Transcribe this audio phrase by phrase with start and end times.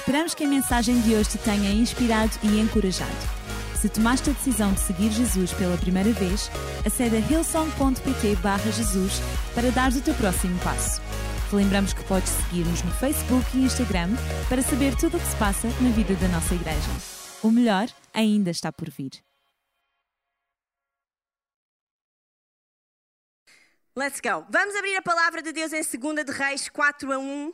[0.00, 3.14] Esperamos que a mensagem de hoje te tenha inspirado e encorajado.
[3.78, 6.50] Se tomaste a decisão de seguir Jesus pela primeira vez,
[6.86, 8.38] acede a hillsong.pt
[8.72, 9.20] Jesus
[9.54, 11.02] para dar o teu próximo passo.
[11.50, 14.08] Te lembramos que podes seguir-nos no Facebook e Instagram
[14.48, 16.90] para saber tudo o que se passa na vida da nossa igreja.
[17.42, 19.22] O melhor ainda está por vir.
[23.94, 24.46] Let's go.
[24.48, 27.52] Vamos abrir a palavra de Deus em 2 de Reis 4 a 1.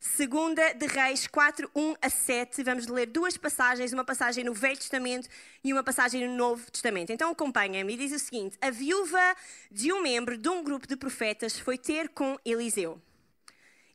[0.00, 2.62] Segunda de Reis 4, 1 a 7.
[2.62, 5.28] Vamos ler duas passagens, uma passagem no Velho Testamento
[5.64, 7.10] e uma passagem no Novo Testamento.
[7.10, 9.36] Então acompanha-me e diz o seguinte: A viúva
[9.72, 13.02] de um membro de um grupo de profetas foi ter com Eliseu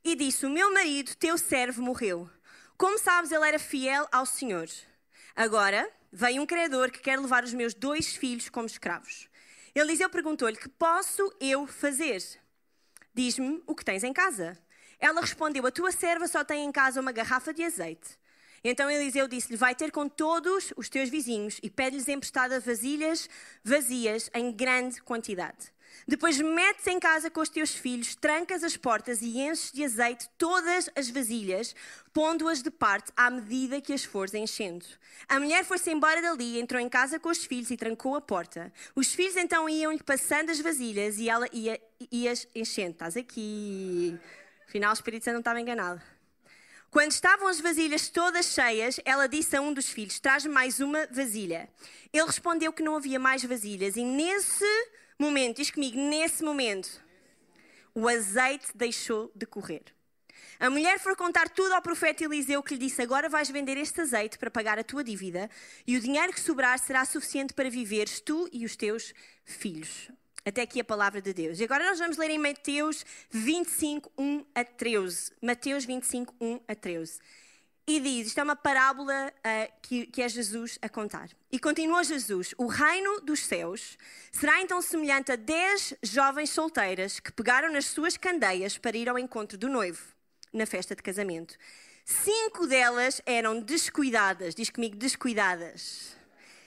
[0.04, 2.28] e disse: O meu marido, teu servo, morreu.
[2.76, 4.68] Como sabes, ele era fiel ao Senhor.
[5.34, 9.26] Agora vem um credor que quer levar os meus dois filhos como escravos.
[9.74, 12.22] Eliseu perguntou-lhe: Que posso eu fazer?
[13.14, 14.62] Diz-me o que tens em casa.
[15.04, 18.18] Ela respondeu: A tua serva só tem em casa uma garrafa de azeite.
[18.64, 23.28] Então Eliseu disse-lhe: Vai ter com todos os teus vizinhos e pede-lhes emprestada vasilhas
[23.62, 25.74] vazias em grande quantidade.
[26.08, 30.28] Depois metes em casa com os teus filhos, trancas as portas e enches de azeite
[30.38, 31.74] todas as vasilhas,
[32.12, 34.86] pondo-as de parte à medida que as fores enchendo.
[35.28, 38.72] A mulher foi-se embora dali, entrou em casa com os filhos e trancou a porta.
[38.96, 41.78] Os filhos então iam-lhe passando as vasilhas e ela ia,
[42.10, 42.92] ia enchendo.
[42.92, 44.18] Estás aqui.
[44.74, 46.02] Afinal, o Espírito Santo não estava enganado.
[46.90, 51.06] Quando estavam as vasilhas todas cheias, ela disse a um dos filhos: Traz-me mais uma
[51.12, 51.68] vasilha.
[52.12, 54.64] Ele respondeu que não havia mais vasilhas, e nesse
[55.16, 57.00] momento, diz comigo, nesse momento,
[57.94, 59.84] o azeite deixou de correr.
[60.58, 64.00] A mulher foi contar tudo ao profeta Eliseu, que lhe disse: Agora vais vender este
[64.00, 65.48] azeite para pagar a tua dívida,
[65.86, 70.10] e o dinheiro que sobrar será suficiente para viveres tu e os teus filhos.
[70.46, 71.58] Até aqui a palavra de Deus.
[71.58, 75.32] E agora nós vamos ler em Mateus 25, 1 a 13.
[75.40, 77.18] Mateus 25, 1 a 13.
[77.86, 81.30] E diz: isto é uma parábola uh, que, que é Jesus a contar.
[81.50, 83.96] E continua Jesus: O reino dos céus
[84.32, 89.18] será então semelhante a dez jovens solteiras que pegaram nas suas candeias para ir ao
[89.18, 90.02] encontro do noivo
[90.52, 91.56] na festa de casamento.
[92.04, 96.16] Cinco delas eram descuidadas, diz comigo, descuidadas.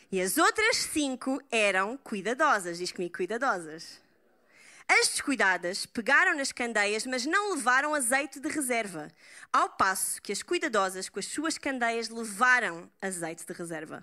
[0.09, 2.77] E as outras cinco eram cuidadosas.
[2.77, 3.99] Diz comigo, cuidadosas.
[4.87, 9.09] As descuidadas pegaram nas candeias, mas não levaram azeite de reserva,
[9.51, 14.01] ao passo que as cuidadosas, com as suas candeias, levaram azeite de reserva.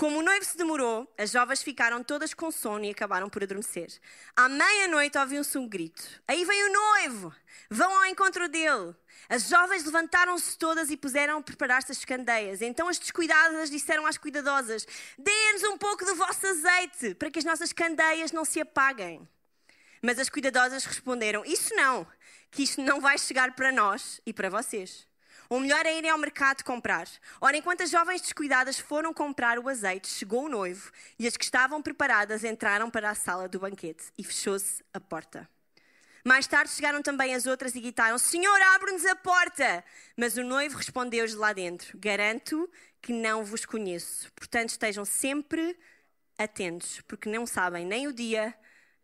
[0.00, 3.92] Como o noivo se demorou, as jovens ficaram todas com sono e acabaram por adormecer.
[4.34, 7.34] À meia-noite ouviu-se um grito: Aí vem o noivo!
[7.68, 8.96] Vão ao encontro dele!
[9.28, 12.62] As jovens levantaram-se todas e puseram a preparar-se as candeias.
[12.62, 14.86] Então as descuidadas disseram às cuidadosas:
[15.18, 19.28] Dê-nos um pouco do vosso azeite, para que as nossas candeias não se apaguem.
[20.00, 22.06] Mas as cuidadosas responderam: Isso não,
[22.50, 25.09] que isto não vai chegar para nós e para vocês.
[25.52, 27.08] O melhor é irem ao mercado comprar.
[27.40, 31.42] Ora, enquanto as jovens descuidadas foram comprar o azeite, chegou o noivo e as que
[31.42, 35.50] estavam preparadas entraram para a sala do banquete e fechou-se a porta.
[36.24, 39.82] Mais tarde chegaram também as outras e gritaram: Senhor, abre-nos a porta!
[40.16, 42.70] Mas o noivo respondeu-lhes lá dentro: Garanto
[43.02, 44.32] que não vos conheço.
[44.34, 45.76] Portanto, estejam sempre
[46.38, 48.54] atentos, porque não sabem nem o dia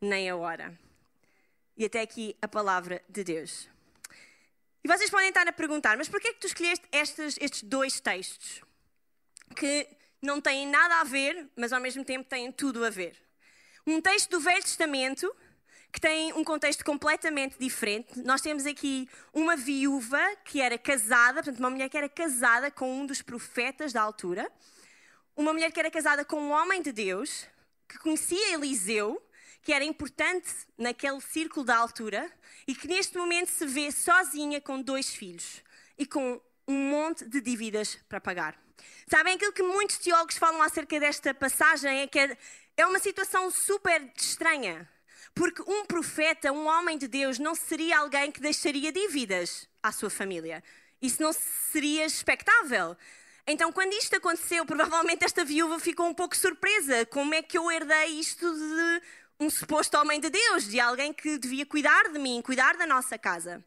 [0.01, 0.79] nem a hora.
[1.77, 3.69] E até aqui a palavra de Deus.
[4.87, 7.99] E vocês podem estar a perguntar: mas porquê é que tu escolheste estes, estes dois
[7.99, 8.63] textos
[9.57, 9.85] que
[10.23, 13.21] não têm nada a ver, mas ao mesmo tempo têm tudo a ver?
[13.85, 15.35] Um texto do Velho Testamento
[15.91, 18.21] que tem um contexto completamente diferente.
[18.23, 23.01] Nós temos aqui uma viúva que era casada, portanto, uma mulher que era casada com
[23.01, 24.49] um dos profetas da altura,
[25.37, 27.45] uma mulher que era casada com um homem de Deus,
[27.89, 29.21] que conhecia Eliseu,
[29.65, 30.49] que era importante
[30.79, 32.31] naquele círculo da altura,
[32.67, 35.63] e que neste momento se vê sozinha com dois filhos
[35.97, 38.59] e com um monte de dívidas para pagar.
[39.09, 42.37] Sabem aquilo que muitos teólogos falam acerca desta passagem é que
[42.77, 44.89] é uma situação super estranha.
[45.35, 50.11] Porque um profeta, um homem de Deus, não seria alguém que deixaria dívidas à sua
[50.11, 50.65] família.
[51.01, 52.97] Isso não seria expectável.
[53.47, 57.07] Então, quando isto aconteceu, provavelmente esta viúva ficou um pouco surpresa.
[57.07, 59.03] Como é que eu herdei isto de
[59.39, 63.19] um suposto homem de Deus, de alguém que devia cuidar de mim, cuidar da nossa
[63.19, 63.63] casa?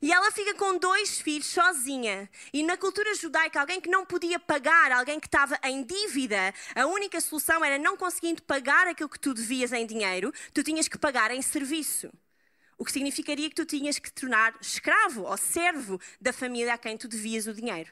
[0.00, 2.28] E ela fica com dois filhos sozinha.
[2.52, 6.86] E na cultura judaica, alguém que não podia pagar, alguém que estava em dívida, a
[6.86, 10.98] única solução era não conseguindo pagar aquilo que tu devias em dinheiro, tu tinhas que
[10.98, 12.12] pagar em serviço.
[12.76, 16.94] O que significaria que tu tinhas que tornar escravo ou servo da família a quem
[16.98, 17.90] tu devias o dinheiro.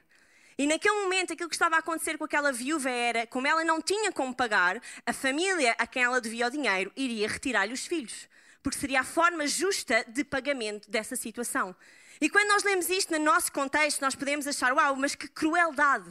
[0.57, 3.81] E naquele momento, aquilo que estava a acontecer com aquela viúva era, como ela não
[3.81, 8.29] tinha como pagar, a família a quem ela devia o dinheiro iria retirar-lhe os filhos
[8.65, 11.77] porque seria a forma justa de pagamento dessa situação.
[12.19, 16.11] E quando nós lemos isto no nosso contexto, nós podemos achar, uau, mas que crueldade.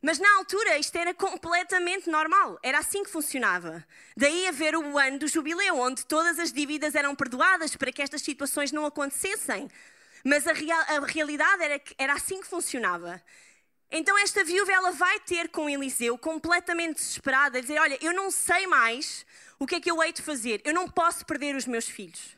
[0.00, 3.86] Mas na altura isto era completamente normal, era assim que funcionava.
[4.16, 8.22] Daí haver o ano do jubileu, onde todas as dívidas eram perdoadas para que estas
[8.22, 9.68] situações não acontecessem.
[10.28, 13.22] Mas a, real, a realidade era que era assim que funcionava.
[13.88, 18.28] Então esta viúva ela vai ter com Eliseu completamente desesperada, a dizer: Olha, eu não
[18.28, 19.24] sei mais
[19.56, 22.36] o que é que eu hei de fazer, eu não posso perder os meus filhos.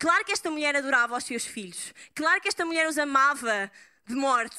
[0.00, 3.70] Claro que esta mulher adorava os seus filhos, claro que esta mulher os amava
[4.04, 4.58] de morte.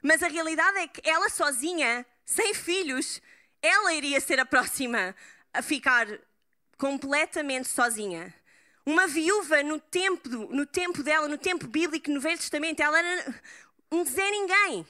[0.00, 3.20] Mas a realidade é que ela sozinha, sem filhos,
[3.60, 5.14] ela iria ser a próxima
[5.52, 6.08] a ficar
[6.78, 8.34] completamente sozinha.
[8.84, 13.34] Uma viúva no tempo, no tempo dela, no tempo bíblico, no Velho Testamento, ela era
[13.90, 14.86] um Zé Ninguém.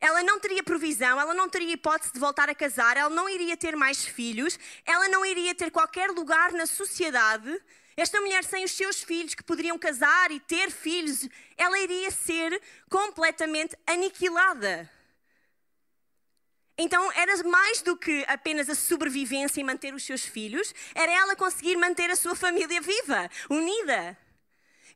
[0.00, 3.56] Ela não teria provisão, ela não teria hipótese de voltar a casar, ela não iria
[3.56, 7.60] ter mais filhos, ela não iria ter qualquer lugar na sociedade
[7.96, 12.60] esta mulher sem os seus filhos, que poderiam casar e ter filhos, ela iria ser
[12.88, 14.90] completamente aniquilada.
[16.76, 21.36] Então era mais do que apenas a sobrevivência e manter os seus filhos, era ela
[21.36, 24.16] conseguir manter a sua família viva, unida.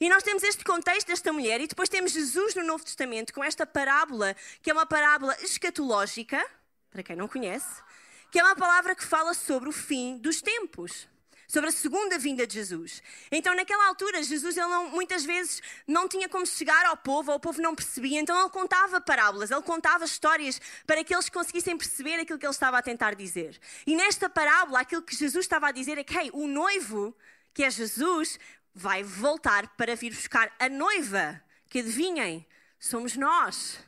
[0.00, 3.42] E nós temos este contexto desta mulher, e depois temos Jesus no Novo Testamento com
[3.42, 6.44] esta parábola, que é uma parábola escatológica,
[6.90, 7.82] para quem não conhece,
[8.30, 11.08] que é uma palavra que fala sobre o fim dos tempos
[11.46, 13.02] sobre a segunda vinda de Jesus.
[13.30, 17.36] Então, naquela altura, Jesus ele não, muitas vezes não tinha como chegar ao povo, ou
[17.36, 21.76] o povo não percebia, então ele contava parábolas, ele contava histórias para que eles conseguissem
[21.76, 23.58] perceber aquilo que ele estava a tentar dizer.
[23.86, 27.16] E nesta parábola, aquilo que Jesus estava a dizer é que hey, o noivo,
[27.54, 28.38] que é Jesus,
[28.74, 32.46] vai voltar para vir buscar a noiva, que adivinhem,
[32.78, 33.78] somos nós.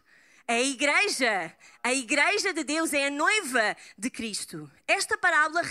[0.47, 4.71] A igreja, a igreja de Deus é a noiva de Cristo.
[4.87, 5.63] Esta parábola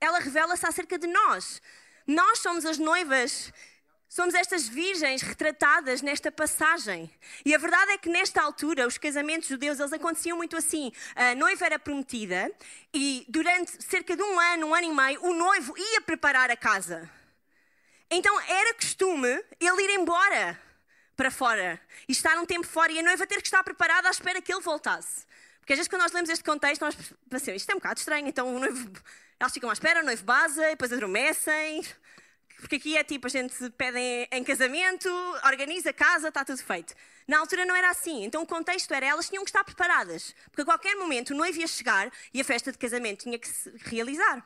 [0.00, 1.60] ela revela-se acerca de nós.
[2.06, 3.52] Nós somos as noivas,
[4.08, 7.10] somos estas virgens retratadas nesta passagem.
[7.44, 10.92] E a verdade é que nesta altura os casamentos judeus eles aconteciam muito assim.
[11.14, 12.50] A noiva era prometida
[12.94, 16.56] e durante cerca de um ano, um ano e meio, o noivo ia preparar a
[16.56, 17.10] casa.
[18.10, 20.60] Então era costume ele ir embora
[21.16, 24.10] para fora e estar um tempo fora e a noiva ter que estar preparada à
[24.10, 25.26] espera que ele voltasse.
[25.58, 26.94] Porque às vezes quando nós lemos este contexto, nós
[27.28, 28.88] pensamos, isto é um bocado estranho, então o noivo
[29.38, 31.84] elas ficam à espera, o noivo base, depois adormecem.
[32.58, 33.98] Porque aqui é tipo, a gente pede
[34.30, 35.08] em, casamento,
[35.44, 36.94] organiza a casa, está tudo feito.
[37.28, 38.24] Na altura não era assim.
[38.24, 40.34] Então o contexto era elas tinham que estar preparadas.
[40.46, 43.46] Porque a qualquer momento o noivo ia chegar e a festa de casamento tinha que
[43.46, 44.44] se realizar.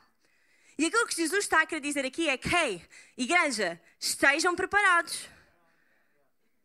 [0.77, 2.85] E aquilo que Jesus está a querer dizer aqui é que, hey,
[3.17, 5.29] igreja, estejam preparados.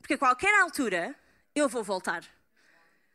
[0.00, 1.14] Porque a qualquer altura
[1.55, 2.25] eu vou voltar.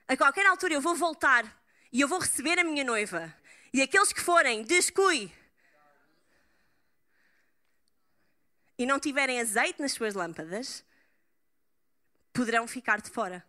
[0.07, 1.45] A qualquer altura eu vou voltar
[1.91, 3.33] e eu vou receber a minha noiva.
[3.73, 5.31] E aqueles que forem descui
[8.77, 10.83] e não tiverem azeite nas suas lâmpadas,
[12.33, 13.45] poderão ficar de fora.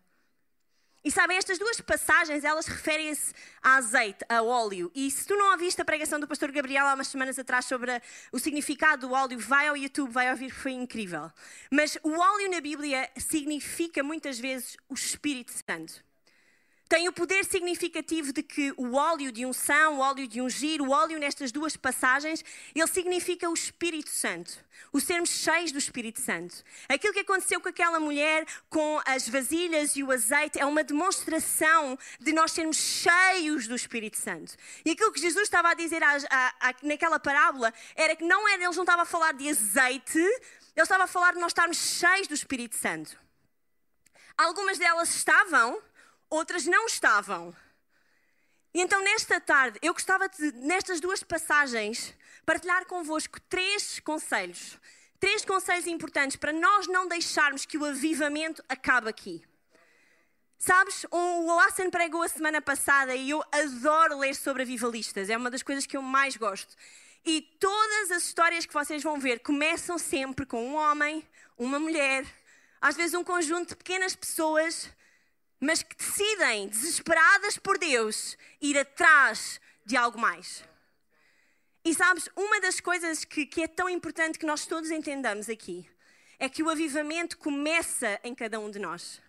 [1.04, 4.92] E sabem, estas duas passagens, elas referem-se a azeite, a óleo.
[4.94, 8.00] E se tu não ouviste a pregação do pastor Gabriel há umas semanas atrás sobre
[8.30, 11.32] o significado do óleo, vai ao YouTube, vai ouvir, foi incrível.
[11.70, 16.04] Mas o óleo na Bíblia significa muitas vezes o Espírito Santo
[16.92, 20.90] tem o poder significativo de que o óleo de unção, o óleo de ungir, o
[20.90, 22.44] óleo nestas duas passagens,
[22.74, 24.62] ele significa o Espírito Santo.
[24.92, 26.54] O sermos cheios do Espírito Santo.
[26.90, 31.98] Aquilo que aconteceu com aquela mulher, com as vasilhas e o azeite, é uma demonstração
[32.20, 34.54] de nós sermos cheios do Espírito Santo.
[34.84, 36.02] E aquilo que Jesus estava a dizer
[36.82, 40.42] naquela parábola era que não era, ele não estava a falar de azeite, ele
[40.76, 43.18] estava a falar de nós estarmos cheios do Espírito Santo.
[44.36, 45.80] Algumas delas estavam,
[46.32, 47.54] outras não estavam.
[48.74, 52.14] E então, nesta tarde, eu gostava de, nestas duas passagens,
[52.46, 54.78] partilhar convosco três conselhos.
[55.20, 59.44] Três conselhos importantes para nós não deixarmos que o avivamento acabe aqui.
[60.58, 65.50] Sabes, o Oasen pregou a semana passada e eu adoro ler sobre avivalistas, é uma
[65.50, 66.74] das coisas que eu mais gosto.
[67.24, 72.24] E todas as histórias que vocês vão ver começam sempre com um homem, uma mulher,
[72.80, 74.88] às vezes um conjunto de pequenas pessoas
[75.62, 80.64] mas que decidem, desesperadas por Deus, ir atrás de algo mais.
[81.84, 85.88] E sabes, uma das coisas que, que é tão importante que nós todos entendamos aqui
[86.40, 89.22] é que o avivamento começa em cada um de nós.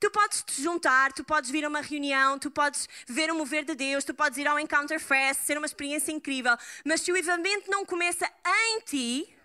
[0.00, 3.62] Tu podes te juntar, tu podes vir a uma reunião, tu podes ver o mover
[3.62, 6.56] de Deus, tu podes ir ao Encounter Fest, ser uma experiência incrível,
[6.86, 9.36] mas se o avivamento não começa em ti,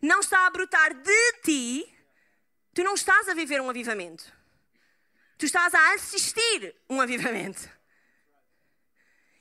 [0.00, 1.94] não está a brotar de ti,
[2.74, 4.41] tu não estás a viver um avivamento.
[5.42, 7.68] Tu estás a assistir um avivamento.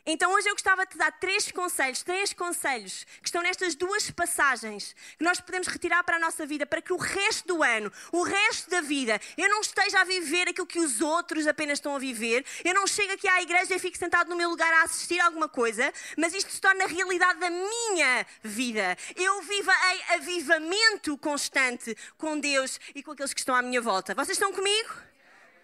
[0.04, 4.10] Então hoje eu gostava de te dar três conselhos, três conselhos que estão nestas duas
[4.10, 7.94] passagens que nós podemos retirar para a nossa vida, para que o resto do ano,
[8.12, 11.96] o resto da vida, eu não esteja a viver aquilo que os outros apenas estão
[11.96, 12.44] a viver.
[12.66, 15.48] Eu não chego aqui à igreja e fico sentado no meu lugar a assistir alguma
[15.48, 18.98] coisa, mas isto se torna a realidade da minha vida.
[19.16, 24.16] Eu vivo em avivamento constante com Deus e com aqueles que estão à minha volta.
[24.16, 25.11] Vocês estão comigo?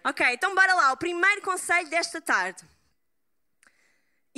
[0.04, 0.92] Ok, então bora lá.
[0.92, 2.64] O primeiro conselho desta tarde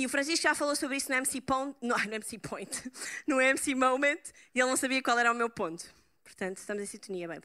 [0.01, 2.91] e o Francisco já falou sobre isso no MC Point, no, no MC Point,
[3.27, 4.19] no MC Moment,
[4.53, 5.85] e ele não sabia qual era o meu ponto.
[6.23, 7.41] Portanto, estamos em sintonia, bem.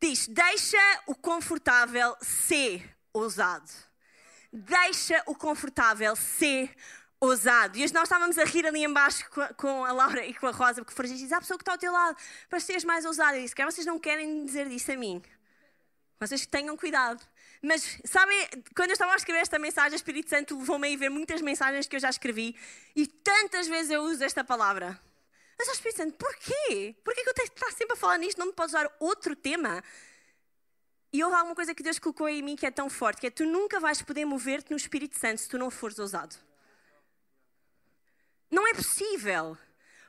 [0.00, 3.70] Diz: deixa o confortável ser ousado.
[4.52, 6.70] Deixa o confortável ser
[7.18, 7.76] ousado.
[7.76, 9.24] E hoje nós estávamos a rir ali embaixo
[9.56, 11.72] com a Laura e com a Rosa, porque o Francisco diz: a pessoa que está
[11.72, 12.16] ao teu lado,
[12.48, 13.36] para seres mais ousado.
[13.36, 15.20] E disse: vocês não querem dizer disso a mim.
[16.20, 17.22] Vocês tenham cuidado.
[17.62, 21.08] Mas, sabem, quando eu estava a escrever esta mensagem, o Espírito Santo levou-me a ver
[21.08, 22.56] muitas mensagens que eu já escrevi
[22.94, 25.00] e tantas vezes eu uso esta palavra.
[25.58, 26.94] Mas, o Espírito Santo, porquê?
[27.04, 28.38] Porquê que eu tenho que estar sempre a falar nisto?
[28.38, 29.82] Não me podes usar outro tema?
[31.12, 33.30] E houve alguma coisa que Deus colocou em mim que é tão forte, que é
[33.30, 36.34] tu nunca vais poder mover-te no Espírito Santo se tu não fores ousado.
[38.50, 39.56] Não é possível.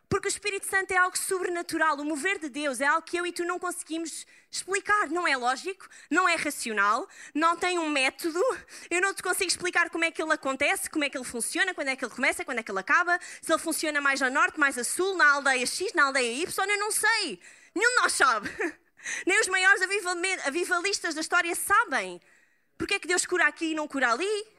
[0.09, 1.97] Porque o Espírito Santo é algo sobrenatural.
[1.97, 5.09] O mover de Deus é algo que eu e tu não conseguimos explicar.
[5.09, 8.39] Não é lógico, não é racional, não tem um método.
[8.89, 11.73] Eu não te consigo explicar como é que ele acontece, como é que ele funciona,
[11.73, 14.29] quando é que ele começa, quando é que ele acaba, se ele funciona mais a
[14.29, 16.69] norte, mais a sul, na aldeia X, na aldeia Y.
[16.69, 17.39] Eu não sei.
[17.73, 18.49] Nenhum de nós sabe.
[19.25, 19.81] Nem os maiores
[20.45, 22.21] avivalistas da história sabem.
[22.77, 24.54] Porque é que Deus cura aqui e não cura ali?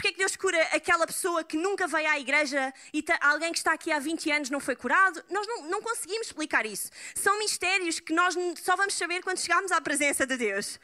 [0.00, 3.58] Porque é que Deus cura aquela pessoa que nunca veio à igreja e alguém que
[3.58, 5.22] está aqui há 20 anos não foi curado?
[5.28, 6.90] Nós não, não conseguimos explicar isso.
[7.14, 10.80] São mistérios que nós só vamos saber quando chegarmos à presença de Deus.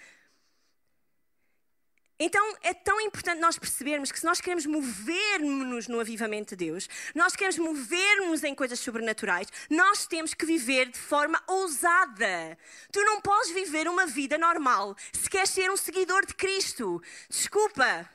[2.20, 6.86] Então é tão importante nós percebermos que se nós queremos mover-nos no avivamento de Deus,
[7.14, 12.58] nós queremos mover-nos em coisas sobrenaturais, nós temos que viver de forma ousada.
[12.92, 17.02] Tu não podes viver uma vida normal se queres ser um seguidor de Cristo.
[17.30, 18.14] Desculpa.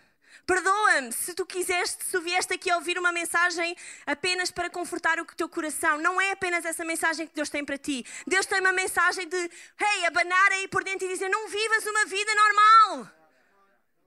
[0.52, 3.74] Perdoa-me se tu quiseste, se vieste aqui a ouvir uma mensagem
[4.06, 5.98] apenas para confortar o teu coração.
[5.98, 8.06] Não é apenas essa mensagem que Deus tem para ti.
[8.28, 12.04] Deus tem uma mensagem de, hey, abanar aí por dentro e dizer: não vivas uma
[12.04, 13.10] vida normal.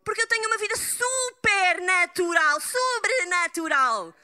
[0.04, 4.14] Porque eu tenho uma vida super natural, sobrenatural.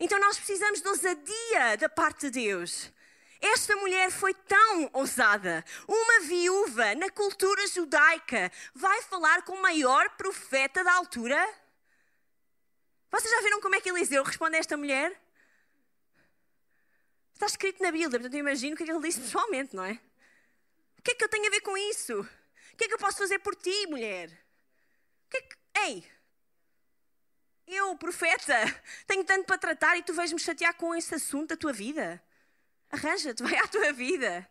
[0.00, 2.90] Então nós precisamos de ousadia da parte de Deus.
[3.38, 5.62] Esta mulher foi tão ousada.
[5.86, 11.65] Uma viúva na cultura judaica vai falar com o maior profeta da altura?
[13.16, 15.10] Vocês já viram como é que Eliseu responde a esta mulher?
[17.32, 19.84] Está escrito na Bíblia, portanto eu imagino o que é que ele disse pessoalmente, não
[19.84, 19.98] é?
[20.98, 22.20] O que é que eu tenho a ver com isso?
[22.20, 24.28] O que é que eu posso fazer por ti, mulher?
[24.28, 25.56] O que é que...
[25.78, 26.12] Ei!
[27.66, 28.54] Eu, profeta,
[29.06, 32.22] tenho tanto para tratar e tu vais-me chatear com esse assunto da tua vida?
[32.90, 34.46] Arranja-te, vai à tua vida.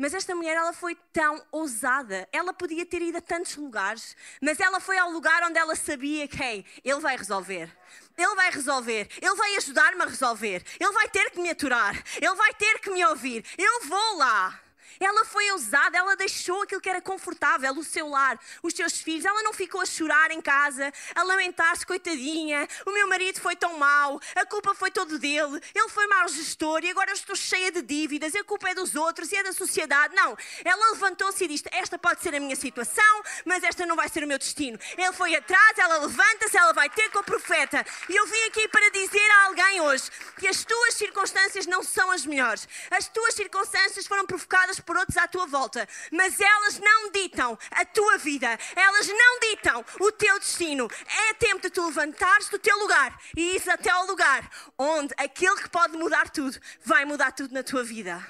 [0.00, 2.28] Mas esta mulher, ela foi tão ousada.
[2.30, 6.28] Ela podia ter ido a tantos lugares, mas ela foi ao lugar onde ela sabia
[6.28, 7.68] que, ele vai resolver.
[8.16, 9.08] Ele vai resolver.
[9.20, 10.64] Ele vai ajudar-me a resolver.
[10.78, 12.00] Ele vai ter que me aturar.
[12.16, 13.44] Ele vai ter que me ouvir.
[13.58, 14.60] Eu vou lá.
[15.00, 19.24] Ela foi ousada, ela deixou aquilo que era confortável, o seu lar, os seus filhos.
[19.24, 22.68] Ela não ficou a chorar em casa, a lamentar-se, coitadinha.
[22.86, 26.84] O meu marido foi tão mau, a culpa foi todo dele, ele foi mau gestor
[26.84, 29.52] e agora eu estou cheia de dívidas, a culpa é dos outros e é da
[29.52, 30.14] sociedade.
[30.14, 34.08] Não, ela levantou-se e disse: Esta pode ser a minha situação, mas esta não vai
[34.08, 34.78] ser o meu destino.
[34.96, 37.84] Ele foi atrás, ela levanta-se, ela vai ter com o profeta.
[38.08, 42.10] E eu vim aqui para dizer a alguém hoje que as tuas circunstâncias não são
[42.10, 42.68] as melhores.
[42.90, 47.84] As tuas circunstâncias foram provocadas por outros à tua volta, mas elas não ditam a
[47.84, 50.88] tua vida, elas não ditam o teu destino.
[51.28, 55.56] É tempo de tu levantares do teu lugar e ir até ao lugar onde aquele
[55.56, 58.26] que pode mudar tudo vai mudar tudo na tua vida.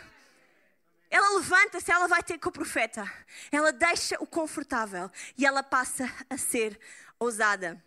[1.08, 3.08] Ela levanta-se, ela vai ter com o profeta.
[3.52, 6.76] Ela deixa o confortável e ela passa a ser
[7.20, 7.80] ousada.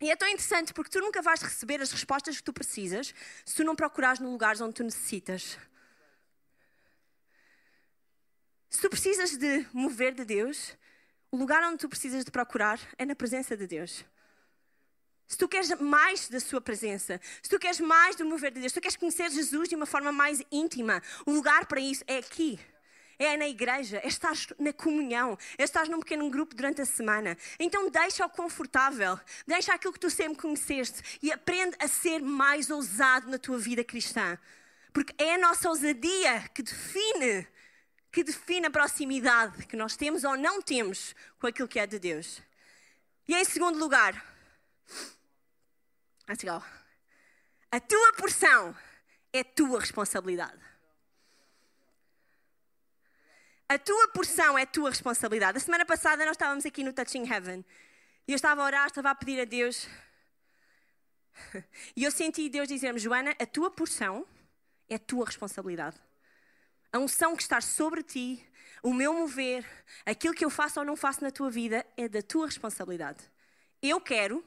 [0.00, 3.12] E é tão interessante porque tu nunca vais receber as respostas que tu precisas
[3.44, 5.58] se tu não procurares no lugar onde tu necessitas.
[8.70, 10.76] Se tu precisas de mover de Deus,
[11.32, 14.04] o lugar onde tu precisas de procurar é na presença de Deus.
[15.26, 18.72] Se tu queres mais da sua presença, se tu queres mais do mover de Deus,
[18.72, 22.18] se tu queres conhecer Jesus de uma forma mais íntima, o lugar para isso é
[22.18, 22.60] aqui.
[23.18, 27.36] É na igreja, é estar na comunhão, é estar num pequeno grupo durante a semana.
[27.58, 32.70] Então deixa o confortável, deixa aquilo que tu sempre conheceste e aprende a ser mais
[32.70, 34.38] ousado na tua vida cristã.
[34.92, 37.46] Porque é a nossa ousadia que define
[38.10, 41.98] que define a proximidade que nós temos ou não temos com aquilo que é de
[41.98, 42.42] Deus.
[43.28, 44.30] E em segundo lugar,
[46.30, 46.62] Let's go.
[47.72, 48.76] A tua porção
[49.32, 50.60] é tua responsabilidade.
[53.68, 55.58] A tua porção é tua responsabilidade.
[55.58, 57.64] A semana passada nós estávamos aqui no Touching Heaven
[58.28, 59.88] e eu estava a orar, estava a pedir a Deus.
[61.96, 64.24] E eu senti Deus dizer-me: Joana, a tua porção
[64.88, 65.96] é tua responsabilidade.
[66.92, 68.44] A unção que está sobre ti,
[68.82, 69.64] o meu mover,
[70.04, 73.18] aquilo que eu faço ou não faço na tua vida é da tua responsabilidade.
[73.82, 74.44] Eu quero,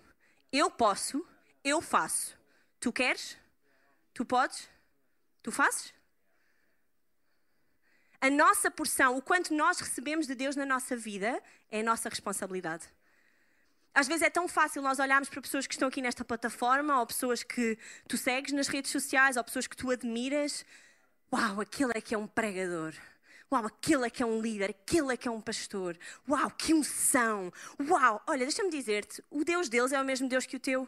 [0.52, 1.26] eu posso,
[1.64, 2.38] eu faço.
[2.80, 3.38] Tu queres?
[4.14, 4.70] Tu podes?
[5.42, 5.94] Tu fazes?
[8.20, 12.08] A nossa porção, o quanto nós recebemos de Deus na nossa vida, é a nossa
[12.08, 12.86] responsabilidade.
[13.94, 17.06] Às vezes é tão fácil nós olharmos para pessoas que estão aqui nesta plataforma, ou
[17.06, 20.66] pessoas que tu segues nas redes sociais, ou pessoas que tu admiras.
[21.34, 22.94] Uau, aquele é que é um pregador.
[23.52, 25.98] Uau, aquele é que é um líder, aquele é que é um pastor.
[26.30, 27.52] Uau, que unção.
[27.90, 30.88] Uau, olha, deixa-me dizer-te, o Deus deles é o mesmo Deus que o teu.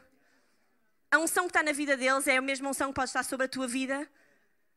[1.10, 3.48] A unção que está na vida deles é a mesma unção que pode estar sobre
[3.48, 4.08] a tua vida.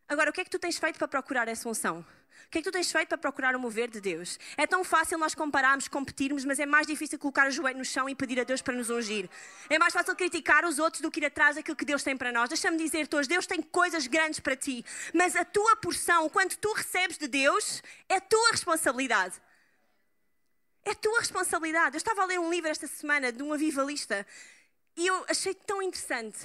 [0.09, 2.05] Agora, o que é que tu tens feito para procurar essa unção?
[2.47, 4.39] O que é que tu tens feito para procurar o mover de Deus?
[4.57, 8.09] É tão fácil nós compararmos, competirmos, mas é mais difícil colocar o joelho no chão
[8.09, 9.29] e pedir a Deus para nos ungir.
[9.69, 12.33] É mais fácil criticar os outros do que ir atrás daquilo que Deus tem para
[12.33, 12.49] nós.
[12.49, 16.57] Deixa-me dizer-te hoje, Deus tem coisas grandes para ti, mas a tua porção, o quanto
[16.57, 19.35] tu recebes de Deus, é tua responsabilidade.
[20.87, 21.97] É tua responsabilidade.
[21.97, 24.27] Eu estava a ler um livro esta semana de um avivalista
[24.97, 26.39] e eu achei tão interessante.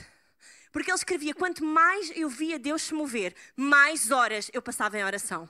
[0.73, 5.05] Porque ele escrevia: quanto mais eu via Deus se mover, mais horas eu passava em
[5.05, 5.47] oração.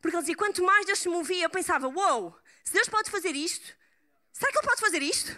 [0.00, 3.10] Porque ele dizia: quanto mais Deus se movia, eu pensava: uou, wow, se Deus pode
[3.10, 3.76] fazer isto,
[4.32, 5.36] será que Ele pode fazer isto?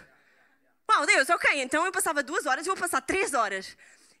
[0.89, 3.75] Uau, Deus, ok, então eu passava duas horas, eu vou passar três horas.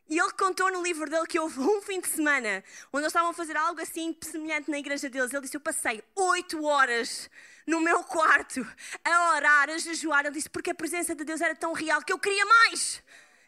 [0.09, 2.63] E ele contou no livro dele que houve um fim de semana
[2.93, 5.31] onde eles estavam a fazer algo assim semelhante na igreja deles.
[5.31, 7.29] Ele disse: Eu passei oito horas
[7.65, 8.65] no meu quarto
[9.03, 10.25] a orar, a jejuar.
[10.25, 13.03] Ele disse: Porque a presença de Deus era tão real que eu queria mais.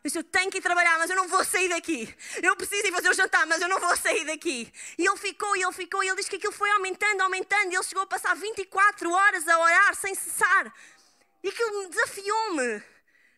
[0.07, 2.07] Disse, eu tenho que ir trabalhar, mas eu não vou sair daqui.
[2.41, 4.71] Eu preciso ir fazer o jantar, mas eu não vou sair daqui.
[4.97, 7.75] E ele ficou, e ele ficou, e ele disse que aquilo foi aumentando, aumentando, e
[7.75, 10.73] ele chegou a passar 24 horas a orar sem cessar.
[11.43, 12.81] E aquilo desafiou-me.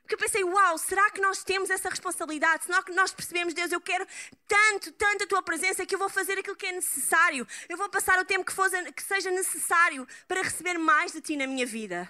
[0.03, 2.65] Porque eu pensei, uau, será que nós temos essa responsabilidade?
[2.65, 4.05] Será que nós percebemos, Deus, eu quero
[4.47, 7.47] tanto, tanto a tua presença que eu vou fazer aquilo que é necessário.
[7.67, 11.35] Eu vou passar o tempo que, for, que seja necessário para receber mais de ti
[11.35, 12.07] na minha vida.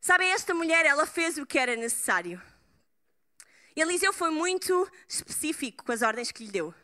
[0.00, 2.40] Sabem, esta mulher, ela fez o que era necessário.
[3.74, 6.74] Eliseu foi muito específico com as ordens que lhe deu.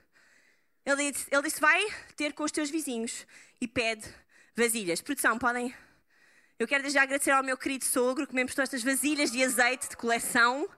[0.84, 1.84] Ele disse, ele disse: Vai
[2.16, 3.26] ter com os teus vizinhos
[3.60, 4.08] e pede
[4.56, 5.02] vasilhas.
[5.02, 5.74] Produção, podem.
[6.58, 9.44] Eu quero desde já agradecer ao meu querido sogro que me emprestou estas vasilhas de
[9.44, 10.68] azeite de coleção.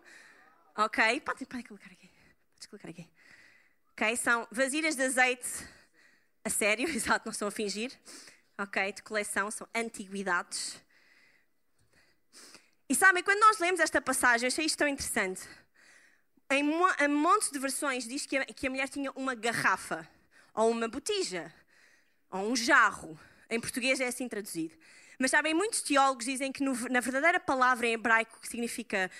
[0.76, 1.20] Ok?
[1.20, 2.10] Pode, pode colocar aqui.
[2.54, 3.08] Pode colocar aqui.
[3.92, 4.16] Ok?
[4.16, 5.48] São vasilhas de azeite
[6.44, 7.92] a sério, exato, não estou a fingir.
[8.58, 8.92] Ok?
[8.92, 10.82] De coleção, são antiguidades.
[12.88, 15.48] E sabem, quando nós lemos esta passagem, eu achei isto tão interessante
[16.50, 16.68] em,
[17.04, 20.08] em montes de versões diz que a, que a mulher tinha uma garrafa,
[20.54, 21.52] ou uma botija,
[22.30, 23.18] ou um jarro.
[23.48, 24.76] Em português é assim traduzido.
[25.18, 29.10] Mas sabem, muitos teólogos dizem que no, na verdadeira palavra em hebraico, que significa,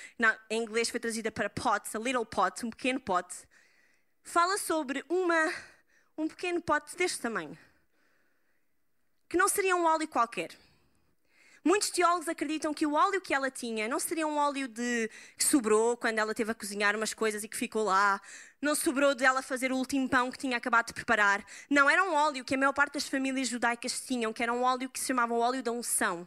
[0.48, 3.36] em inglês foi traduzida para pot, a little pot, um pequeno pote,
[4.22, 5.52] fala sobre uma,
[6.16, 7.56] um pequeno pote deste tamanho.
[9.28, 10.56] Que não seria um óleo qualquer.
[11.62, 15.44] Muitos teólogos acreditam que o óleo que ela tinha não seria um óleo de que
[15.44, 18.18] sobrou quando ela teve a cozinhar umas coisas e que ficou lá.
[18.62, 21.44] Não sobrou dela fazer o último pão que tinha acabado de preparar.
[21.68, 24.62] Não, era um óleo que a maior parte das famílias judaicas tinham, que era um
[24.62, 26.26] óleo que se chamava óleo da unção.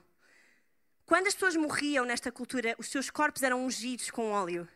[1.04, 4.68] Quando as pessoas morriam nesta cultura, os seus corpos eram ungidos com óleo.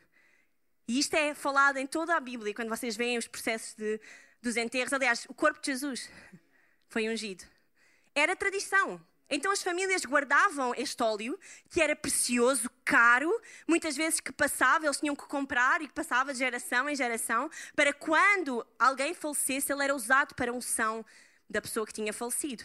[0.87, 3.99] E isto é falado em toda a Bíblia, quando vocês veem os processos de,
[4.41, 4.91] dos enterros.
[4.91, 6.09] Aliás, o corpo de Jesus
[6.89, 7.43] foi ungido.
[8.15, 8.99] Era tradição.
[9.29, 11.37] Então as famílias guardavam este óleo,
[11.69, 13.29] que era precioso, caro,
[13.67, 17.49] muitas vezes que passava, eles tinham que comprar e que passava de geração em geração,
[17.75, 21.05] para quando alguém falecesse, ele era usado para a unção
[21.49, 22.63] da pessoa que tinha falecido.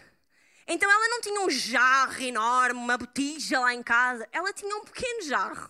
[0.67, 4.85] Então ela não tinha um jarro enorme, uma botija lá em casa, ela tinha um
[4.85, 5.69] pequeno jarro,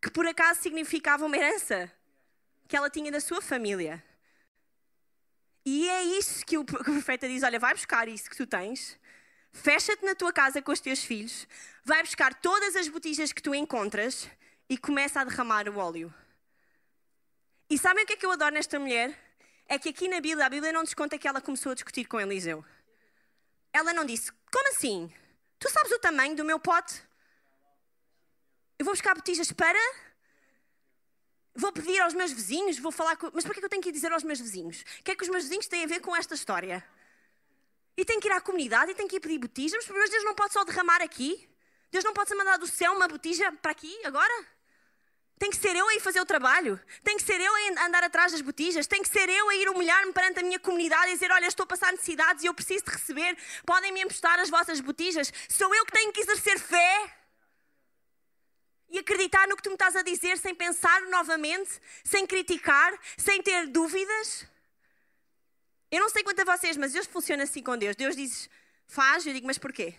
[0.00, 1.90] que por acaso significava uma herança
[2.68, 4.02] que ela tinha da sua família.
[5.66, 8.99] E é isso que o profeta diz: olha, vai buscar isso que tu tens
[9.52, 11.46] fecha-te na tua casa com os teus filhos,
[11.84, 14.28] vai buscar todas as botijas que tu encontras
[14.68, 16.12] e começa a derramar o óleo.
[17.68, 19.16] E sabem o que é que eu adoro nesta mulher?
[19.66, 22.04] É que aqui na Bíblia, a Bíblia não nos conta que ela começou a discutir
[22.04, 22.64] com Eliseu.
[23.72, 25.12] Ela não disse, como assim?
[25.58, 27.00] Tu sabes o tamanho do meu pote?
[28.78, 29.78] Eu vou buscar botijas para.
[31.54, 33.30] Vou pedir aos meus vizinhos, vou falar com.
[33.32, 34.80] Mas para que eu tenho que ir dizer aos meus vizinhos?
[34.98, 36.82] O que é que os meus vizinhos têm a ver com esta história?
[37.96, 39.86] E tem que ir à comunidade e tem que ir pedir botijas.
[39.88, 41.48] Mas Deus não pode só derramar aqui.
[41.90, 44.32] Deus não pode ser mandar do céu uma botija para aqui, agora?
[45.40, 46.78] Tem que ser eu a ir fazer o trabalho.
[47.02, 48.86] Tem que ser eu a andar atrás das botijas.
[48.86, 51.64] Tem que ser eu a ir humilhar-me perante a minha comunidade e dizer: Olha, estou
[51.64, 53.36] a passar necessidades e eu preciso de receber.
[53.64, 55.32] Podem me emprestar as vossas botijas.
[55.48, 57.16] Sou eu que tenho que exercer fé
[58.90, 61.70] e acreditar no que tu me estás a dizer sem pensar novamente,
[62.04, 64.46] sem criticar, sem ter dúvidas.
[65.90, 67.96] Eu não sei quanto a vocês, mas Deus funciona assim com Deus.
[67.96, 68.48] Deus diz:
[68.86, 69.94] Faz, eu digo: Mas porquê?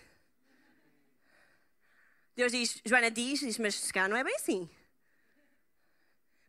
[2.34, 4.68] Deus diz: Joana diz, diz Mas se calhar não é bem assim.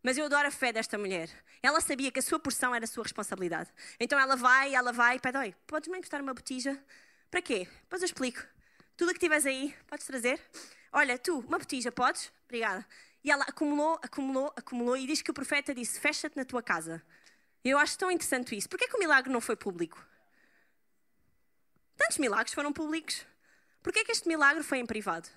[0.02, 1.30] Mas eu adoro a fé desta mulher.
[1.62, 3.70] Ela sabia que a sua porção era a sua responsabilidade.
[3.98, 6.78] Então ela vai, ela vai, pede, oi, podes-me emprestar uma botija?
[7.32, 7.68] Para quê?
[7.84, 8.46] Depois eu explico.
[8.98, 10.42] Tudo o que tiveres aí, podes trazer?
[10.92, 12.32] Olha, tu, uma botija, podes?
[12.46, 12.86] Obrigada.
[13.24, 17.02] E ela acumulou, acumulou, acumulou e diz que o profeta disse, fecha-te na tua casa.
[17.64, 18.68] Eu acho tão interessante isso.
[18.68, 20.06] Porquê que o milagre não foi público?
[21.96, 23.26] Tantos milagres foram públicos.
[23.82, 25.30] Porquê que este milagre foi em privado?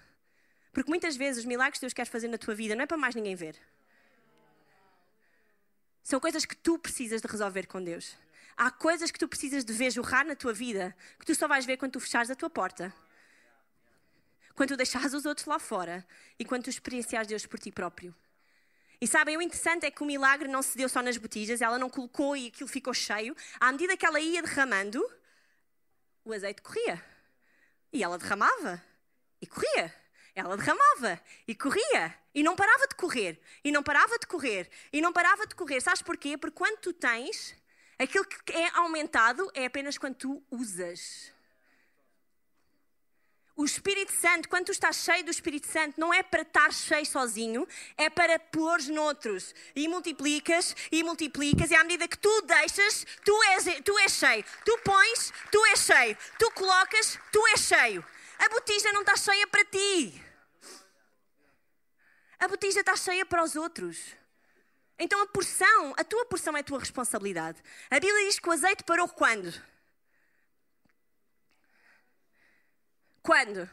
[0.72, 2.96] Porque muitas vezes os milagres que Deus quer fazer na tua vida não é para
[2.96, 3.56] mais ninguém ver.
[6.02, 8.16] São coisas que tu precisas de resolver com Deus.
[8.56, 11.66] Há coisas que tu precisas de ver jorrar na tua vida que tu só vais
[11.66, 12.94] ver quando tu fechares a tua porta.
[14.54, 16.06] Quando tu deixares os outros lá fora
[16.38, 18.14] e quando tu experienciares Deus por ti próprio.
[19.00, 21.78] E sabem, o interessante é que o milagre não se deu só nas botijas, ela
[21.78, 23.36] não colocou e aquilo ficou cheio.
[23.60, 25.04] À medida que ela ia derramando,
[26.24, 27.02] o azeite corria.
[27.92, 28.82] E ela derramava
[29.40, 29.94] e corria.
[30.34, 35.00] Ela derramava e corria e não parava de correr e não parava de correr e
[35.00, 35.80] não parava de correr.
[35.80, 36.36] Sabes porquê?
[36.36, 37.54] Porque quando tu tens,
[37.98, 41.32] aquilo que é aumentado é apenas quando tu usas.
[43.56, 47.06] O Espírito Santo, quando tu estás cheio do Espírito Santo, não é para estar cheio
[47.06, 47.66] sozinho,
[47.96, 49.54] é para pôr noutros.
[49.74, 54.44] E multiplicas, e multiplicas, e à medida que tu deixas, tu és, tu és cheio.
[54.62, 56.18] Tu pões, tu és cheio.
[56.38, 58.04] Tu colocas, tu és cheio.
[58.38, 60.22] A botija não está cheia para ti.
[62.38, 63.96] A botija está cheia para os outros.
[64.98, 67.62] Então a porção, a tua porção é a tua responsabilidade.
[67.90, 69.50] A Bíblia diz que o azeite parou quando?
[73.26, 73.68] Quando?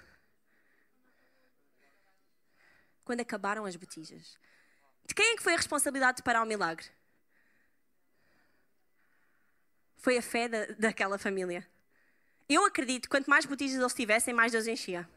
[3.05, 4.35] Quando acabaram as botijas.
[5.05, 6.87] De quem é que foi a responsabilidade de parar o milagre?
[9.97, 11.69] Foi a fé da, daquela família.
[12.49, 15.07] Eu acredito que quanto mais botijas eles tivessem, mais Deus enchia.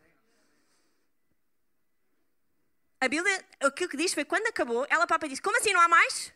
[3.01, 5.89] A Bíblia, aquilo que diz foi quando acabou, ela própria disse: Como assim não há
[5.89, 6.31] mais?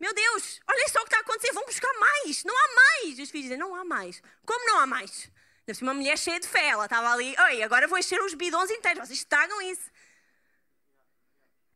[0.00, 3.18] Meu Deus, olha só o que está a acontecer, vamos buscar mais, não há mais.
[3.18, 4.20] E os filhos dizem: Não há mais.
[4.44, 5.30] Como não há mais?
[5.66, 8.34] Deve ser uma mulher cheia de fé, ela estava ali, oi, agora vou encher os
[8.34, 9.90] bidões inteiros, vocês estragam isso.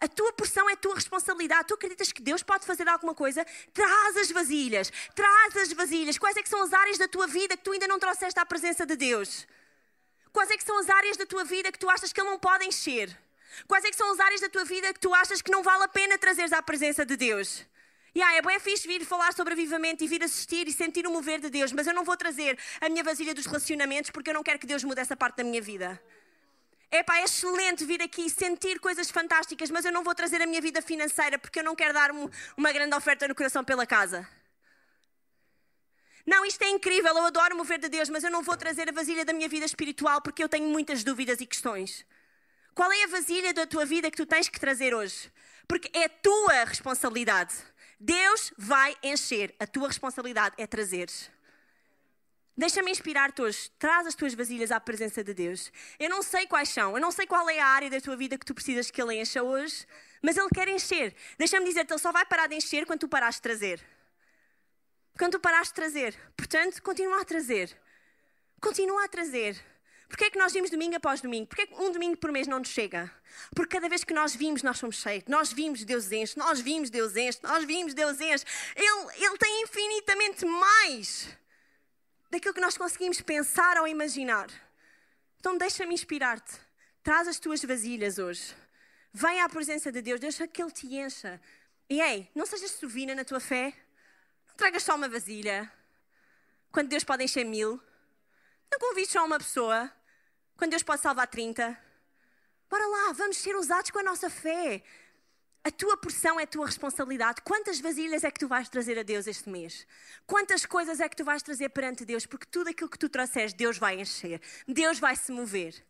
[0.00, 1.68] A tua porção é a tua responsabilidade.
[1.68, 3.44] Tu acreditas que Deus pode fazer alguma coisa?
[3.74, 6.16] Traz as vasilhas, traz as vasilhas.
[6.16, 8.46] Quais é que são as áreas da tua vida que tu ainda não trouxeste à
[8.46, 9.46] presença de Deus?
[10.32, 12.38] Quais é que são as áreas da tua vida que tu achas que Ele não
[12.38, 13.14] pode encher?
[13.68, 15.84] Quais é que são as áreas da tua vida que tu achas que não vale
[15.84, 17.66] a pena trazeres à presença de Deus?
[18.14, 21.40] Yeah, é bem fixe vir falar sobre avivamento e vir assistir e sentir o mover
[21.40, 24.42] de Deus, mas eu não vou trazer a minha vasilha dos relacionamentos porque eu não
[24.42, 26.00] quero que Deus mude essa parte da minha vida.
[26.90, 30.42] É pá, é excelente vir aqui e sentir coisas fantásticas, mas eu não vou trazer
[30.42, 32.10] a minha vida financeira porque eu não quero dar
[32.56, 34.28] uma grande oferta no coração pela casa.
[36.26, 38.92] Não, isto é incrível, eu adoro mover de Deus, mas eu não vou trazer a
[38.92, 42.04] vasilha da minha vida espiritual porque eu tenho muitas dúvidas e questões.
[42.74, 45.30] Qual é a vasilha da tua vida que tu tens que trazer hoje?
[45.68, 47.54] Porque é tua responsabilidade.
[48.00, 49.54] Deus vai encher.
[49.60, 51.10] A tua responsabilidade é trazer.
[52.56, 53.70] Deixa-me inspirar-te hoje.
[53.78, 55.70] Traz as tuas vasilhas à presença de Deus.
[55.98, 58.38] Eu não sei quais são, eu não sei qual é a área da tua vida
[58.38, 59.86] que tu precisas que Ele encha hoje,
[60.22, 61.14] mas Ele quer encher.
[61.38, 63.84] Deixa-me dizer-te, Ele só vai parar de encher quando tu parares de trazer.
[65.18, 66.14] Quando tu parares de trazer.
[66.36, 67.76] Portanto, continua a trazer.
[68.60, 69.62] Continua a trazer.
[70.10, 71.46] Porquê é que nós vimos domingo após domingo?
[71.46, 73.08] Porquê é que um domingo por mês não nos chega?
[73.54, 75.22] Porque cada vez que nós vimos, nós somos cheios.
[75.28, 78.44] Nós vimos Deus enche, nós vimos Deus enche, nós vimos Deus enche.
[78.74, 81.28] Ele, ele tem infinitamente mais
[82.28, 84.48] daquilo que nós conseguimos pensar ou imaginar.
[85.38, 86.58] Então deixa-me inspirar-te.
[87.04, 88.52] Traz as tuas vasilhas hoje.
[89.12, 91.40] Vem à presença de Deus, deixa que Ele te encha.
[91.88, 93.72] E ei, não sejas sovina na tua fé.
[94.48, 95.72] Não tragas só uma vasilha.
[96.72, 97.80] Quando Deus pode encher mil.
[98.72, 99.90] Não convides só uma pessoa.
[100.60, 101.74] Quando Deus pode salvar 30?
[102.68, 104.82] Bora lá, vamos ser usados com a nossa fé.
[105.64, 107.40] A tua porção é a tua responsabilidade.
[107.40, 109.86] Quantas vasilhas é que tu vais trazer a Deus este mês?
[110.26, 112.26] Quantas coisas é que tu vais trazer perante Deus?
[112.26, 114.38] Porque tudo aquilo que tu trouxeres, Deus vai encher.
[114.68, 115.82] Deus vai se mover.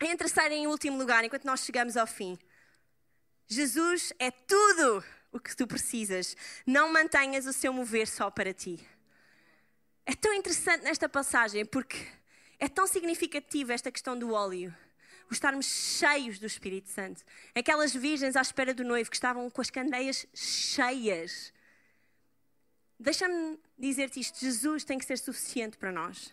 [0.00, 2.38] Em terceiro e em último lugar, enquanto nós chegamos ao fim,
[3.48, 6.36] Jesus é tudo o que tu precisas.
[6.64, 8.88] Não mantenhas o seu mover só para ti.
[10.06, 12.06] É tão interessante nesta passagem porque
[12.64, 14.74] é tão significativa esta questão do óleo.
[15.30, 17.22] o estarmos cheios do Espírito Santo.
[17.54, 21.52] Aquelas virgens à espera do noivo que estavam com as candeias cheias.
[22.98, 26.32] Deixa-me dizer-te isto: Jesus tem que ser suficiente para nós.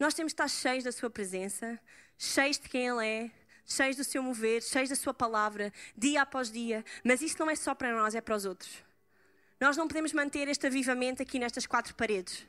[0.00, 1.78] Nós temos que estar cheios da Sua presença,
[2.18, 3.30] cheios de quem Ele é,
[3.64, 6.84] cheios do Seu mover, cheios da Sua palavra, dia após dia.
[7.04, 8.84] Mas isso não é só para nós, é para os outros.
[9.60, 12.46] Nós não podemos manter este avivamento aqui nestas quatro paredes.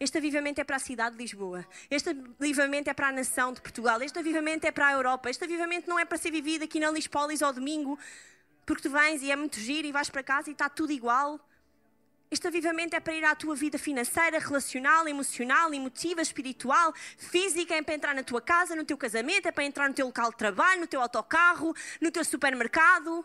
[0.00, 1.62] Este avivamento é para a cidade de Lisboa.
[1.90, 4.00] Este avivamento é para a nação de Portugal.
[4.00, 5.28] Este avivamento é para a Europa.
[5.28, 7.98] Este avivamento não é para ser vivido aqui na Lispolis ao domingo,
[8.64, 11.38] porque tu vens e é muito giro e vais para casa e está tudo igual.
[12.30, 17.82] Este avivamento é para ir à tua vida financeira, relacional, emocional, emotiva, espiritual, física, é
[17.82, 20.38] para entrar na tua casa, no teu casamento, é para entrar no teu local de
[20.38, 23.22] trabalho, no teu autocarro, no teu supermercado.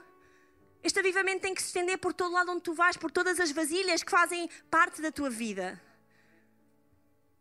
[0.84, 3.50] Este avivamento tem que se estender por todo lado onde tu vais, por todas as
[3.54, 5.82] vasilhas que fazem parte da tua vida.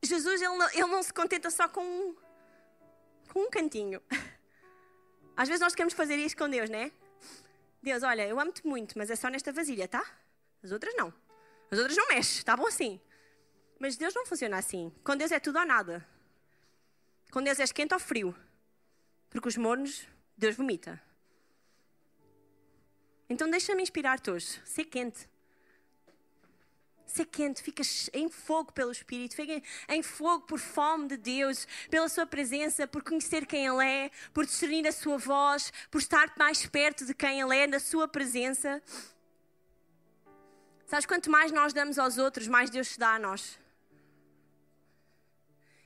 [0.05, 2.17] Jesus, ele não, ele não se contenta só com um,
[3.33, 4.03] com um cantinho.
[5.37, 6.93] Às vezes nós queremos fazer isso com Deus, não é?
[7.83, 10.05] Deus, olha, eu amo-te muito, mas é só nesta vasilha, tá?
[10.63, 11.13] As outras não.
[11.71, 13.01] As outras não mexem, está bom assim.
[13.79, 14.93] Mas Deus não funciona assim.
[15.05, 16.07] Com Deus é tudo ou nada.
[17.31, 18.35] Com Deus é quente ou frio.
[19.29, 21.03] Porque os mornos, Deus vomita.
[23.29, 24.63] Então deixa-me inspirar-te hoje.
[24.65, 25.29] Ser quente.
[27.07, 32.09] Ser quente, fica em fogo pelo Espírito, fica em fogo por fome de Deus, pela
[32.09, 36.67] Sua presença, por conhecer quem Ele é, por discernir a Sua voz, por estar mais
[36.67, 38.83] perto de quem Ele é, na Sua presença.
[40.87, 43.59] Sabes, quanto mais nós damos aos outros, mais Deus te dá a nós.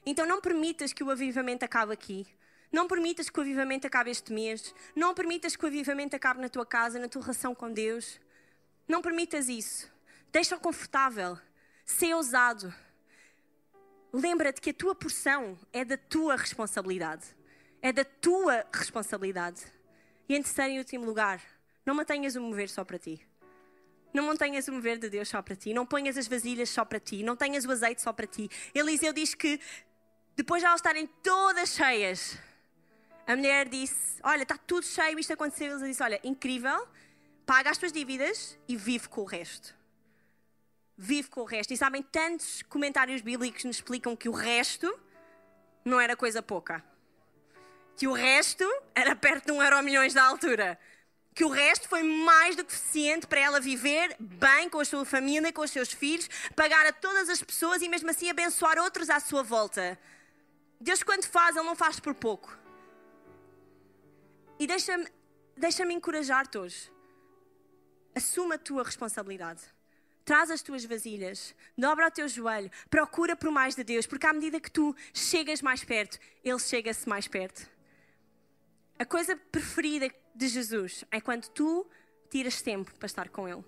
[0.04, 2.26] Então não permitas que o avivamento acabe aqui.
[2.70, 4.74] Não permitas que o avivamento acabe este mês.
[4.94, 8.20] Não permitas que o avivamento acabe na tua casa, na tua relação com Deus.
[8.86, 9.90] Não permitas isso.
[10.30, 11.38] Deixa-o confortável.
[11.84, 12.72] Sê ousado.
[14.12, 17.24] Lembra-te que a tua porção é da tua responsabilidade.
[17.80, 19.62] É da tua responsabilidade.
[20.28, 21.40] E em terceiro e último lugar,
[21.84, 23.26] não mantenhas o mover só para ti.
[24.12, 25.72] Não mantenhas o mover de Deus só para ti.
[25.72, 27.22] Não ponhas as vasilhas só para ti.
[27.22, 28.50] Não tenhas o azeite só para ti.
[28.74, 29.60] Eliseu diz que
[30.36, 32.38] depois de elas estarem todas cheias,
[33.26, 35.76] a mulher disse: Olha, está tudo cheio, isto aconteceu.
[35.76, 36.86] Ele disse: Olha, incrível,
[37.44, 39.77] paga as tuas dívidas e vive com o resto.
[41.00, 41.72] Vive com o resto.
[41.72, 44.92] E sabem, tantos comentários bíblicos nos explicam que o resto
[45.84, 46.84] não era coisa pouca.
[47.96, 50.78] Que o resto era perto de um euro milhões da altura
[51.38, 55.04] que o resto foi mais do que suficiente para ela viver bem com a sua
[55.04, 59.08] família, com os seus filhos, pagar a todas as pessoas e mesmo assim abençoar outros
[59.08, 59.96] à sua volta.
[60.80, 62.58] Deus, quando faz, Ele não faz por pouco.
[64.58, 65.06] E deixa-me
[65.56, 66.90] deixa encorajar-te hoje.
[68.16, 69.62] Assuma a tua responsabilidade.
[70.28, 74.32] Traz as tuas vasilhas, dobra o teu joelho, procura por mais de Deus, porque à
[74.34, 77.66] medida que tu chegas mais perto, Ele chega-se mais perto.
[78.98, 81.86] A coisa preferida de Jesus é quando tu
[82.28, 83.64] tiras tempo para estar com Ele.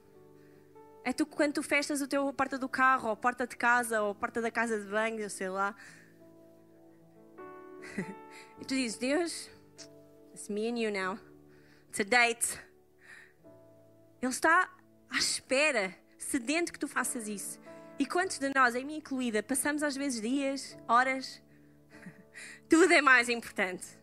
[1.03, 3.57] É tu, quando tu fechas o teu a porta do carro, ou a porta de
[3.57, 5.75] casa, ou a porta da casa de banho, sei lá.
[8.61, 9.51] e tu dizes, Deus,
[10.35, 11.19] it's me and you now.
[11.89, 12.61] It's a date.
[14.21, 14.71] Ele está
[15.09, 17.59] à espera, sedento que tu faças isso.
[17.99, 21.43] E quantos de nós, em mim incluída, passamos às vezes dias, horas?
[22.69, 24.00] Tudo é mais importante.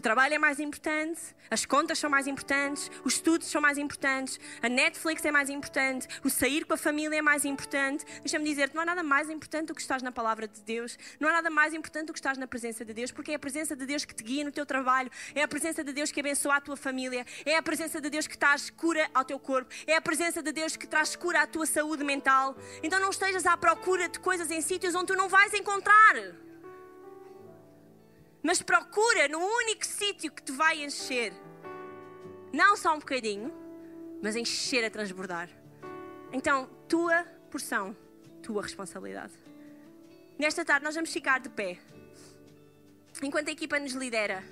[0.00, 4.40] O trabalho é mais importante, as contas são mais importantes, os estudos são mais importantes,
[4.62, 8.06] a Netflix é mais importante, o sair com a família é mais importante.
[8.22, 11.28] Deixa-me dizer-te, não há nada mais importante do que estás na palavra de Deus, não
[11.28, 13.76] há nada mais importante do que estás na presença de Deus, porque é a presença
[13.76, 16.56] de Deus que te guia no teu trabalho, é a presença de Deus que abençoa
[16.56, 19.96] a tua família, é a presença de Deus que traz cura ao teu corpo, é
[19.96, 22.56] a presença de Deus que traz cura à tua saúde mental.
[22.82, 26.49] Então não estejas à procura de coisas em sítios onde tu não vais encontrar.
[28.42, 31.32] Mas procura no único sítio que te vai encher.
[32.52, 33.52] Não só um bocadinho,
[34.22, 35.48] mas encher a transbordar.
[36.32, 37.96] Então, tua porção,
[38.42, 39.32] tua responsabilidade.
[40.38, 41.78] Nesta tarde, nós vamos ficar de pé.
[43.22, 44.42] Enquanto a equipa nos lidera.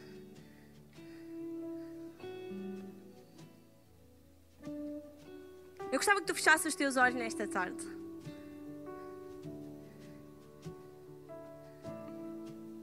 [5.91, 7.98] Eu gostava que tu fechasses os teus olhos nesta tarde.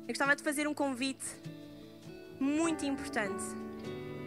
[0.06, 1.26] Eu gostava de fazer um convite
[2.40, 3.44] muito importante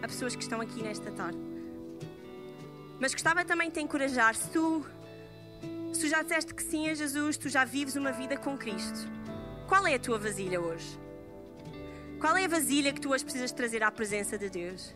[0.03, 1.39] a pessoas que estão aqui nesta tarde.
[2.99, 4.85] Mas gostava também de te encorajar, se tu,
[5.93, 9.09] se tu já disseste que sim a Jesus, tu já vives uma vida com Cristo.
[9.69, 10.99] Qual é a tua vasilha hoje?
[12.19, 14.93] Qual é a vasilha que tu hoje precisas trazer à presença de Deus?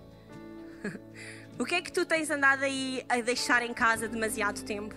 [1.61, 4.97] o que é que tu tens andado aí a deixar em casa demasiado tempo?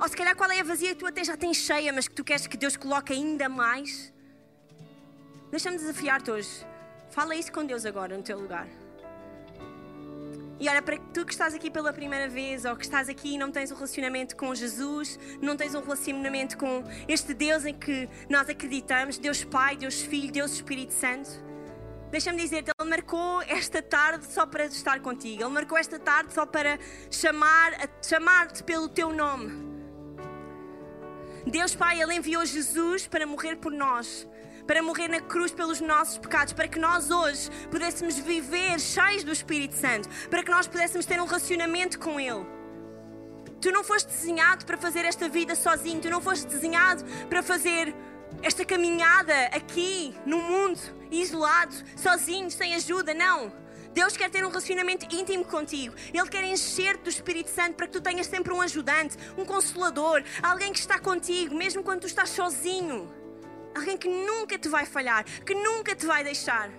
[0.00, 2.14] Ou se calhar qual é a vasilha que tu até já tens cheia, mas que
[2.14, 4.16] tu queres que Deus coloque ainda mais?
[5.50, 6.66] Deixa-me desafiar-te hoje.
[7.10, 8.68] Fala isso com Deus agora no teu lugar.
[10.60, 13.38] E olha, para tu que estás aqui pela primeira vez ou que estás aqui e
[13.38, 18.08] não tens um relacionamento com Jesus, não tens um relacionamento com este Deus em que
[18.28, 21.30] nós acreditamos, Deus Pai, Deus Filho, Deus Espírito Santo,
[22.10, 25.42] deixa-me dizer-te, Ele marcou esta tarde só para estar contigo.
[25.42, 26.78] Ele marcou esta tarde só para
[27.10, 29.66] chamar, chamar-te pelo teu nome.
[31.46, 34.28] Deus Pai, Ele enviou Jesus para morrer por nós
[34.68, 39.32] para morrer na cruz pelos nossos pecados, para que nós hoje pudéssemos viver cheios do
[39.32, 42.46] Espírito Santo, para que nós pudéssemos ter um relacionamento com Ele.
[43.62, 47.94] Tu não foste desenhado para fazer esta vida sozinho, tu não foste desenhado para fazer
[48.42, 50.78] esta caminhada aqui no mundo,
[51.10, 53.50] isolado, sozinho, sem ajuda, não.
[53.94, 55.94] Deus quer ter um relacionamento íntimo contigo.
[56.12, 60.22] Ele quer encher-te do Espírito Santo para que tu tenhas sempre um ajudante, um consolador,
[60.42, 63.17] alguém que está contigo, mesmo quando tu estás sozinho.
[63.74, 66.70] Alguém que nunca te vai falhar, que nunca te vai deixar.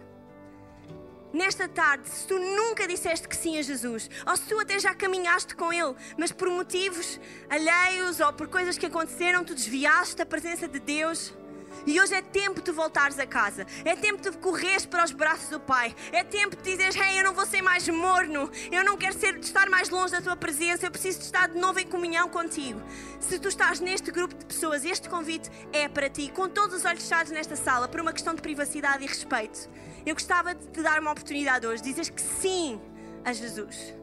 [1.32, 4.96] Nesta tarde, se tu nunca disseste que sim a Jesus, ou se tu até já
[4.96, 10.26] caminhaste com Ele, mas por motivos alheios ou por coisas que aconteceram, tu desviaste da
[10.26, 11.32] presença de Deus,
[11.86, 13.66] e hoje é tempo de voltares a casa.
[13.84, 15.96] É tempo de correres para os braços do Pai.
[16.12, 18.50] É tempo de dizeres: Hey, eu não vou ser mais morno.
[18.72, 20.86] Eu não quero ser, estar mais longe da tua presença.
[20.86, 22.82] Eu preciso de estar de novo em comunhão contigo.
[23.20, 26.86] Se tu estás neste grupo de pessoas, este convite é para ti, com todos os
[26.86, 29.70] olhos fechados nesta sala, por uma questão de privacidade e respeito.
[30.06, 32.80] Eu gostava de te dar uma oportunidade hoje, dizeres que sim
[33.26, 33.99] a Jesus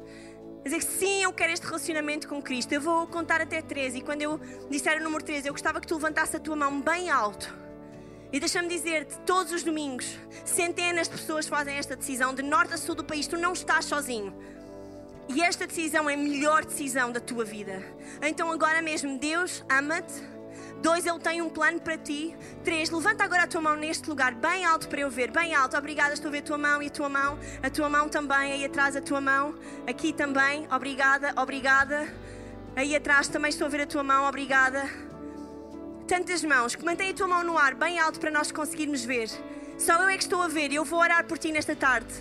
[0.66, 2.72] dizer sim, eu quero este relacionamento com Cristo.
[2.72, 4.38] Eu vou contar até 13 e quando eu
[4.70, 7.54] disser o número 13, eu gostava que tu levantasse a tua mão bem alto.
[8.32, 12.76] E deixa-me dizer-te, todos os domingos, centenas de pessoas fazem esta decisão, de norte a
[12.76, 14.34] sul do país, tu não estás sozinho.
[15.28, 17.82] E esta decisão é a melhor decisão da tua vida.
[18.22, 20.35] Então agora mesmo, Deus ama-te.
[20.82, 22.36] Dois, Ele tem um plano para ti.
[22.62, 25.76] Três, levanta agora a tua mão neste lugar, bem alto para eu ver, bem alto.
[25.76, 27.38] Obrigada, estou a ver a tua mão e a tua mão.
[27.62, 29.54] A tua mão também, aí atrás a tua mão.
[29.86, 32.06] Aqui também, obrigada, obrigada.
[32.74, 35.06] Aí atrás também estou a ver a tua mão, obrigada
[36.06, 39.28] tantas mãos, que mantém a tua mão no ar bem alto para nós conseguirmos ver.
[39.78, 42.14] Só eu é que estou a ver e eu vou orar por ti nesta tarde.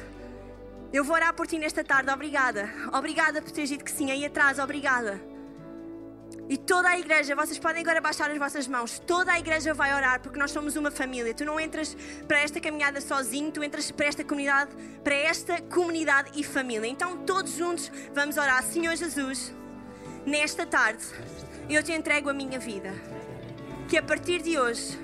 [0.91, 2.69] Eu vou orar por ti nesta tarde, obrigada.
[2.91, 5.34] Obrigada por teres dito que sim, aí atrás, obrigada.
[6.47, 9.95] E toda a igreja, vocês podem agora baixar as vossas mãos, toda a igreja vai
[9.95, 11.33] orar porque nós somos uma família.
[11.33, 14.71] Tu não entras para esta caminhada sozinho, tu entras para esta comunidade,
[15.03, 16.87] para esta comunidade e família.
[16.87, 18.61] Então todos juntos vamos orar.
[18.63, 19.51] Senhor Jesus,
[20.23, 21.03] nesta tarde
[21.67, 22.93] eu te entrego a minha vida
[23.89, 24.99] que a partir de hoje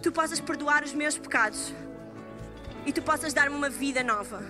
[0.00, 1.74] tu possas perdoar os meus pecados
[2.86, 4.40] e tu possas dar-me uma vida nova.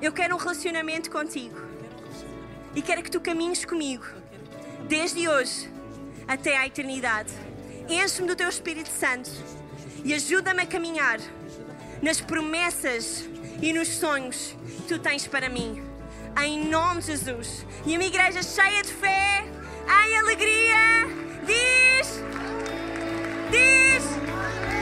[0.00, 1.60] Eu quero um relacionamento contigo
[2.74, 4.21] e quero que tu caminhes comigo
[4.88, 5.70] desde hoje
[6.26, 7.32] até à eternidade.
[7.88, 9.30] Enche-me do teu Espírito Santo
[10.04, 11.18] e ajuda-me a caminhar
[12.00, 13.28] nas promessas
[13.60, 15.82] e nos sonhos que tu tens para mim.
[16.42, 17.66] Em nome de Jesus.
[17.84, 19.44] E a minha igreja cheia de fé,
[19.86, 21.06] em alegria,
[21.46, 22.22] diz.
[23.50, 24.81] Deus!